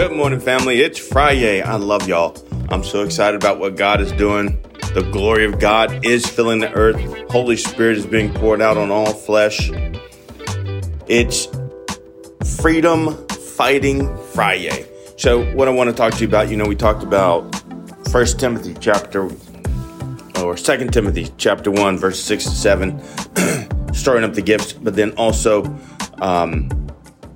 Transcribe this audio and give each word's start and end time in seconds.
Good 0.00 0.12
morning, 0.12 0.40
family. 0.40 0.80
It's 0.80 0.98
Friday. 0.98 1.60
I 1.60 1.76
love 1.76 2.08
y'all. 2.08 2.34
I'm 2.70 2.82
so 2.82 3.02
excited 3.02 3.36
about 3.36 3.58
what 3.58 3.76
God 3.76 4.00
is 4.00 4.10
doing. 4.12 4.58
The 4.94 5.06
glory 5.12 5.44
of 5.44 5.60
God 5.60 6.06
is 6.06 6.24
filling 6.24 6.60
the 6.60 6.72
earth. 6.72 6.98
Holy 7.30 7.58
Spirit 7.58 7.98
is 7.98 8.06
being 8.06 8.32
poured 8.32 8.62
out 8.62 8.78
on 8.78 8.90
all 8.90 9.12
flesh. 9.12 9.70
It's 11.06 11.48
Freedom 12.62 13.28
Fighting 13.28 14.16
Friday. 14.32 14.86
So, 15.18 15.44
what 15.54 15.68
I 15.68 15.70
want 15.70 15.90
to 15.90 15.94
talk 15.94 16.14
to 16.14 16.20
you 16.20 16.28
about, 16.28 16.48
you 16.48 16.56
know, 16.56 16.64
we 16.64 16.76
talked 16.76 17.02
about 17.02 17.54
First 18.10 18.40
Timothy 18.40 18.74
chapter 18.80 19.28
or 20.42 20.56
Second 20.56 20.94
Timothy 20.94 21.30
chapter 21.36 21.70
one, 21.70 21.98
verse 21.98 22.18
six 22.18 22.44
to 22.44 22.50
seven, 22.52 23.02
storing 23.92 24.24
up 24.24 24.32
the 24.32 24.42
gifts, 24.42 24.72
but 24.72 24.96
then 24.96 25.12
also 25.18 25.62
um, 26.22 26.70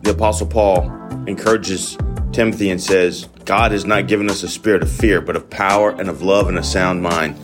the 0.00 0.12
Apostle 0.12 0.46
Paul 0.46 0.90
encourages 1.26 1.98
Timothy 2.34 2.70
and 2.70 2.82
says, 2.82 3.28
God 3.44 3.72
has 3.72 3.84
not 3.84 4.08
given 4.08 4.28
us 4.28 4.42
a 4.42 4.48
spirit 4.48 4.82
of 4.82 4.90
fear, 4.90 5.20
but 5.20 5.36
of 5.36 5.48
power 5.48 5.90
and 5.90 6.08
of 6.08 6.22
love 6.22 6.48
and 6.48 6.58
a 6.58 6.62
sound 6.62 7.02
mind. 7.02 7.36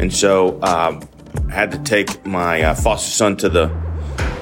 And 0.00 0.12
so 0.12 0.60
um, 0.62 1.06
I 1.48 1.52
had 1.52 1.70
to 1.72 1.78
take 1.78 2.24
my 2.26 2.62
uh, 2.62 2.74
foster 2.74 3.10
son 3.10 3.36
to 3.38 3.48
the 3.48 3.64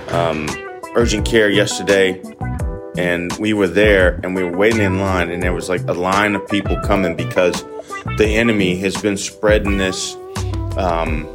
um, 0.08 0.46
urgent 0.94 1.26
care 1.26 1.50
yesterday. 1.50 2.22
And 2.96 3.32
we 3.38 3.52
were 3.52 3.68
there 3.68 4.20
and 4.22 4.34
we 4.34 4.42
were 4.42 4.56
waiting 4.56 4.80
in 4.80 5.00
line, 5.00 5.30
and 5.30 5.42
there 5.42 5.52
was 5.52 5.68
like 5.68 5.82
a 5.82 5.92
line 5.92 6.34
of 6.34 6.48
people 6.48 6.80
coming 6.80 7.14
because 7.14 7.62
the 8.16 8.26
enemy 8.26 8.76
has 8.76 8.96
been 8.96 9.18
spreading 9.18 9.76
this 9.76 10.14
um, 10.78 11.26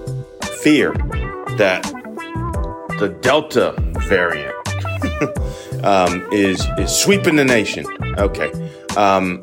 fear 0.62 0.94
that 1.58 1.84
the 2.98 3.16
Delta 3.22 3.76
variant 4.08 4.56
um, 5.84 6.28
is 6.32 6.66
is 6.78 6.92
sweeping 6.96 7.36
the 7.36 7.46
nation. 7.46 7.86
Okay, 8.18 8.52
um, 8.98 9.40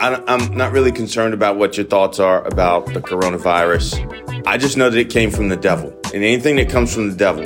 I, 0.00 0.22
I'm 0.26 0.56
not 0.56 0.72
really 0.72 0.92
concerned 0.92 1.34
about 1.34 1.56
what 1.56 1.76
your 1.76 1.86
thoughts 1.86 2.18
are 2.18 2.46
about 2.46 2.86
the 2.86 3.00
coronavirus. 3.00 4.46
I 4.46 4.56
just 4.56 4.76
know 4.76 4.90
that 4.90 4.98
it 4.98 5.10
came 5.10 5.30
from 5.30 5.48
the 5.48 5.56
devil, 5.56 5.90
and 6.14 6.24
anything 6.24 6.56
that 6.56 6.68
comes 6.68 6.94
from 6.94 7.10
the 7.10 7.16
devil 7.16 7.44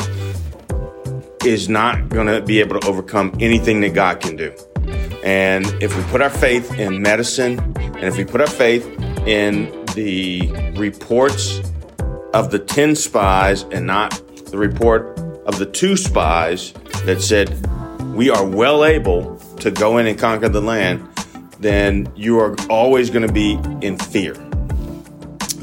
is 1.45 1.69
not 1.69 2.09
going 2.09 2.27
to 2.27 2.41
be 2.41 2.61
able 2.61 2.81
to 2.81 2.89
overcome 2.89 3.37
anything 3.41 3.81
that 3.83 3.95
God 3.95 4.21
can 4.21 4.37
do. 4.37 4.55
And 5.25 5.67
if 5.83 5.97
we 5.97 6.03
put 6.05 6.23
our 6.23 6.31
faith 6.31 6.79
in 6.79 7.03
medicine, 7.03 7.59
and 7.77 8.05
if 8.05 8.17
we 8.17 8.25
put 8.25 8.41
our 8.41 8.47
faith 8.47 8.87
in 9.27 9.85
the 9.95 10.51
reports 10.77 11.61
of 12.35 12.51
the 12.51 12.59
10 12.59 12.97
spies 12.97 13.63
and 13.71 13.87
not 13.87 14.11
the 14.47 14.59
report 14.59 15.19
of 15.47 15.59
the 15.59 15.67
two 15.67 15.97
spies 15.97 16.73
that 17.05 17.23
said, 17.23 17.49
we 18.15 18.31
are 18.31 18.47
well 18.47 18.85
able 18.85 19.37
to 19.59 19.71
go 19.71 19.99
in 19.99 20.07
and 20.07 20.17
conquer 20.17 20.49
the 20.49 20.61
land, 20.61 21.07
then 21.59 22.11
you 22.15 22.39
are 22.39 22.55
always 22.71 23.11
going 23.11 23.27
to 23.27 23.33
be 23.33 23.59
in 23.85 23.99
fear. 23.99 24.35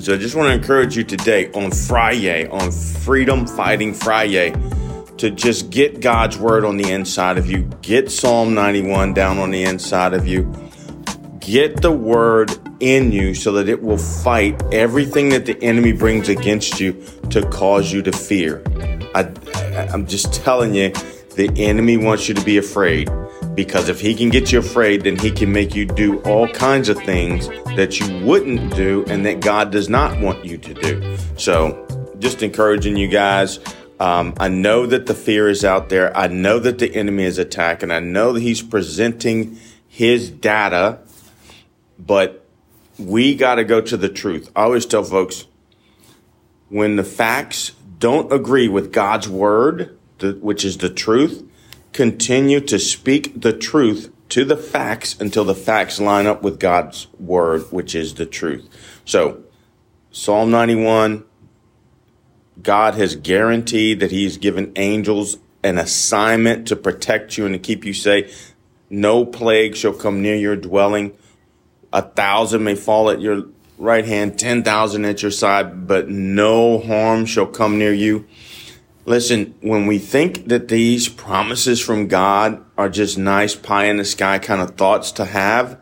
So 0.02 0.16
I 0.16 0.18
just 0.18 0.36
want 0.36 0.50
to 0.50 0.54
encourage 0.54 0.98
you 0.98 1.04
today 1.04 1.50
on 1.54 1.72
Friday, 1.72 2.48
on 2.48 2.72
Freedom 2.72 3.48
Fighting 3.48 3.94
Friday, 3.94 4.54
to 5.18 5.30
just 5.30 5.70
get 5.70 6.02
God's 6.02 6.38
word 6.38 6.66
on 6.66 6.76
the 6.76 6.92
inside 6.92 7.38
of 7.38 7.50
you. 7.50 7.70
Get 7.82 8.12
Psalm 8.12 8.54
91 8.54 9.14
down 9.14 9.38
on 9.38 9.52
the 9.52 9.64
inside 9.64 10.14
of 10.14 10.28
you. 10.28 10.52
Get 11.40 11.82
the 11.82 11.92
word 11.92 12.52
in 12.82 13.12
you 13.12 13.34
so 13.34 13.54
that 13.54 13.70
it 13.70 13.82
will 13.82 13.98
fight 13.98 14.62
everything 14.74 15.30
that 15.30 15.46
the 15.46 15.62
enemy 15.64 15.92
brings 15.94 16.28
against 16.28 16.80
you 16.80 17.02
to 17.30 17.48
cause 17.50 17.94
you 17.94 18.02
to 18.02 18.12
fear. 18.12 18.64
I, 19.14 19.32
I'm 19.94 20.08
just 20.08 20.34
telling 20.34 20.74
you, 20.74 20.92
the 21.36 21.50
enemy 21.58 21.98
wants 21.98 22.28
you 22.28 22.36
to 22.36 22.44
be 22.44 22.58
afraid 22.58 23.10
because 23.56 23.90
if 23.90 24.00
he 24.00 24.14
can 24.14 24.30
get 24.30 24.52
you 24.52 24.60
afraid, 24.60 25.04
then 25.04 25.18
he 25.18 25.32
can 25.32 25.52
make 25.52 25.76
you 25.76 25.86
do 25.86 26.20
all 26.22 26.48
kinds 26.48 26.90
of 26.90 26.98
things 27.00 27.48
that 27.76 28.00
you 28.00 28.26
wouldn't 28.26 28.76
do 28.76 29.04
and 29.08 29.26
that 29.26 29.40
God 29.40 29.72
does 29.72 29.90
not 29.90 30.20
want 30.20 30.46
you 30.46 30.58
to 30.58 30.74
do. 30.74 31.18
So, 31.38 31.88
just 32.20 32.44
encouraging 32.44 32.98
you 32.98 33.08
guys. 33.08 33.60
Um, 34.00 34.34
I 34.40 34.48
know 34.48 34.86
that 34.86 35.06
the 35.06 35.14
fear 35.14 35.48
is 35.50 35.64
out 35.64 35.90
there. 35.90 36.16
I 36.16 36.28
know 36.28 36.60
that 36.60 36.80
the 36.80 36.94
enemy 36.96 37.24
is 37.24 37.38
attacking. 37.38 37.92
I 37.92 38.00
know 38.00 38.34
that 38.34 38.42
he's 38.42 38.62
presenting 38.62 39.60
his 39.88 40.30
data, 40.30 41.00
but 42.00 42.46
we 42.98 43.36
got 43.36 43.56
to 43.56 43.64
go 43.64 43.82
to 43.82 43.98
the 43.98 44.10
truth. 44.10 44.50
I 44.56 44.64
always 44.64 44.86
tell 44.86 45.04
folks 45.04 45.46
when 46.70 46.96
the 46.96 47.04
facts 47.04 47.74
don't 48.00 48.32
agree 48.32 48.68
with 48.68 48.92
God's 48.92 49.28
word, 49.28 49.98
which 50.24 50.66
is 50.66 50.78
the 50.78 50.90
truth, 50.90 51.48
continue 51.94 52.60
to 52.62 52.80
speak 52.80 53.42
the 53.42 53.54
truth 53.54 54.12
to 54.30 54.46
the 54.46 54.58
facts 54.58 55.20
until 55.20 55.44
the 55.44 55.56
facts 55.56 56.00
line 56.00 56.26
up 56.26 56.42
with 56.42 56.60
God's 56.60 57.08
word, 57.20 57.64
which 57.72 57.94
is 57.94 58.14
the 58.16 58.26
truth. 58.26 58.68
So, 59.04 59.44
Psalm 60.12 60.52
91, 60.52 61.26
God 62.62 62.96
has 62.96 63.16
guaranteed 63.16 64.00
that 64.00 64.12
He's 64.12 64.38
given 64.38 64.72
angels 64.76 65.38
an 65.64 65.78
assignment 65.78 66.68
to 66.68 66.76
protect 66.76 67.38
you 67.38 67.46
and 67.46 67.54
to 67.54 67.60
keep 67.60 67.86
you 67.86 67.94
safe. 67.94 68.54
No 68.90 69.26
plague 69.26 69.76
shall 69.76 69.94
come 69.94 70.22
near 70.22 70.36
your 70.36 70.56
dwelling. 70.56 71.14
A 71.94 72.02
thousand 72.02 72.64
may 72.64 72.76
fall 72.76 73.10
at 73.10 73.22
your 73.22 73.46
right 73.78 74.06
hand, 74.06 74.40
10,000 74.40 75.06
at 75.06 75.22
your 75.22 75.32
side, 75.32 75.88
but 75.88 76.08
no 76.08 76.80
harm 76.80 77.26
shall 77.26 77.48
come 77.48 77.78
near 77.78 77.94
you. 77.94 78.26
Listen, 79.06 79.56
when 79.62 79.88
we 79.88 79.98
think 79.98 80.48
that 80.48 80.68
these 80.68 81.10
promises 81.10 81.80
from 81.80 82.08
God 82.08 82.64
are 82.78 82.90
just 82.90 83.18
nice 83.18 83.56
pie 83.56 83.86
in 83.86 83.98
the 83.98 84.06
sky 84.06 84.38
kind 84.38 84.62
of 84.62 84.76
thoughts 84.76 85.12
to 85.14 85.26
have, 85.26 85.82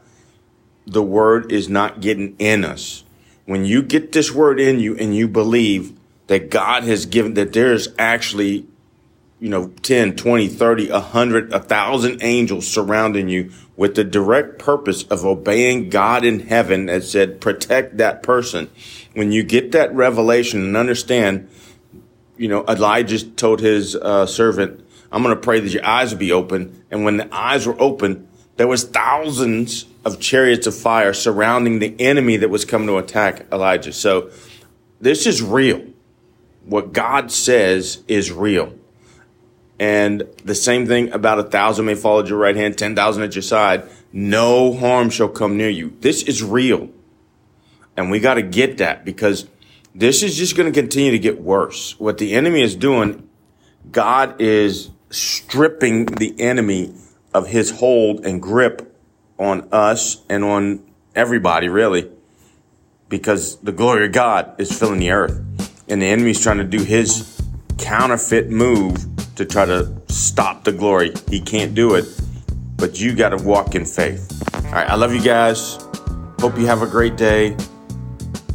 the 0.88 1.04
word 1.04 1.52
is 1.52 1.68
not 1.68 2.00
getting 2.00 2.36
in 2.40 2.64
us. 2.64 3.04
When 3.46 3.66
you 3.66 3.82
get 3.82 4.12
this 4.12 4.32
word 4.32 4.60
in 4.60 4.80
you 4.80 4.96
and 4.96 5.16
you 5.16 5.28
believe 5.28 5.94
that 6.28 6.50
God 6.50 6.84
has 6.84 7.06
given, 7.06 7.34
that 7.34 7.52
there's 7.52 7.90
actually, 7.98 8.68
you 9.40 9.50
know, 9.50 9.68
10, 9.82 10.16
20, 10.16 10.48
30, 10.48 10.92
100, 10.92 11.52
1,000 11.52 12.24
angels 12.24 12.68
surrounding 12.68 13.28
you 13.28 13.52
with 13.76 13.96
the 13.96 14.04
direct 14.04 14.60
purpose 14.60 15.04
of 15.04 15.26
obeying 15.26 15.90
God 15.90 16.24
in 16.24 16.42
heaven 16.42 16.86
that 16.86 17.04
said, 17.04 17.42
protect 17.42 17.98
that 17.98 18.24
person. 18.24 18.70
When 19.14 19.32
you 19.32 19.44
get 19.44 19.72
that 19.74 19.94
revelation 19.94 20.62
and 20.64 20.78
understand 20.78 21.50
you 22.40 22.48
know, 22.48 22.64
Elijah 22.68 23.24
told 23.24 23.60
his 23.60 23.96
uh, 23.96 24.26
servant, 24.26 24.86
I'm 25.12 25.22
going 25.22 25.36
to 25.36 25.42
pray 25.42 25.60
that 25.60 25.70
your 25.70 25.86
eyes 25.86 26.12
will 26.12 26.20
be 26.20 26.32
open. 26.32 26.84
And 26.90 27.04
when 27.04 27.18
the 27.18 27.34
eyes 27.36 27.68
were 27.68 27.80
open, 27.82 28.28
there 28.56 28.68
was 28.68 28.86
thousands 28.86 29.86
of 30.06 30.20
chariots 30.20 30.66
of 30.66 30.76
fire 30.76 31.14
surrounding 31.14 31.80
the 31.80 31.96
enemy 32.00 32.38
that 32.38 32.50
was 32.50 32.64
coming 32.64 32.88
to 32.88 32.98
attack 32.98 33.46
Elijah. 33.52 33.92
So 33.92 34.32
this 35.02 35.28
is 35.28 35.42
real. 35.42 35.86
What 36.66 36.94
God 36.94 37.32
says 37.32 38.04
is 38.08 38.32
real. 38.32 38.74
And 39.78 40.24
the 40.44 40.56
same 40.56 40.88
thing 40.88 41.12
about 41.12 41.40
a 41.40 41.44
thousand 41.44 41.86
may 41.86 41.96
fall 41.96 42.20
at 42.20 42.28
your 42.28 42.38
right 42.38 42.56
hand, 42.56 42.78
10,000 42.78 43.24
at 43.24 43.36
your 43.36 43.42
side. 43.42 43.84
No 44.14 44.74
harm 44.74 45.10
shall 45.10 45.30
come 45.30 45.58
near 45.58 45.70
you. 45.70 45.96
This 46.00 46.24
is 46.24 46.42
real. 46.42 46.90
And 47.98 48.10
we 48.10 48.20
got 48.20 48.36
to 48.36 48.42
get 48.42 48.78
that 48.78 49.04
because 49.04 49.46
this 49.96 50.24
is 50.24 50.38
just 50.38 50.56
going 50.56 50.72
to 50.72 50.82
continue 50.82 51.12
to 51.12 51.20
get 51.20 51.42
worse. 51.42 52.00
What 52.00 52.18
the 52.18 52.34
enemy 52.34 52.62
is 52.62 52.76
doing, 52.76 53.28
God 53.92 54.40
is 54.40 54.92
stripping 55.10 56.06
the 56.06 56.40
enemy 56.40 56.94
of 57.34 57.48
his 57.48 57.72
hold 57.72 58.26
and 58.26 58.42
grip 58.42 58.96
on 59.38 59.68
us 59.72 60.24
and 60.30 60.44
on 60.44 60.84
everybody, 61.16 61.70
really, 61.70 62.10
because 63.08 63.58
the 63.58 63.72
glory 63.72 64.06
of 64.06 64.12
God 64.12 64.60
is 64.60 64.78
filling 64.78 65.00
the 65.00 65.12
earth. 65.12 65.42
And 65.88 66.02
the 66.02 66.06
enemy's 66.06 66.42
trying 66.42 66.58
to 66.58 66.64
do 66.64 66.84
his 66.84 67.42
counterfeit 67.80 68.50
move 68.50 68.98
to 69.36 69.46
try 69.46 69.66
to 69.66 69.92
stop 70.10 70.64
the 70.64 70.72
glory. 70.72 71.14
He 71.30 71.42
can't 71.42 71.74
do 71.74 71.96
it, 71.96 72.06
but 72.78 73.00
you 73.00 73.16
got 73.16 73.30
to 73.30 73.38
walk 73.38 73.74
in 73.74 73.86
faith. 73.86 74.44
All 74.54 74.72
right, 74.72 74.88
I 74.88 74.96
love 74.96 75.14
you 75.14 75.22
guys. 75.22 75.80
Hope 76.40 76.58
you 76.58 76.68
have 76.68 76.84
a 76.84 76.88
great 76.88 77.18
day. 77.18 77.58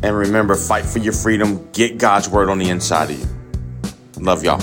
And 0.05 0.15
remember, 0.15 0.55
fight 0.55 0.85
for 0.85 0.99
your 0.99 1.15
freedom. 1.15 1.67
Get 1.73 1.97
God's 1.97 2.29
word 2.29 2.51
on 2.51 2.59
the 2.59 2.69
inside 2.69 3.11
of 3.11 3.19
you. 3.19 3.27
Love 4.23 4.45
y'all. 4.45 4.61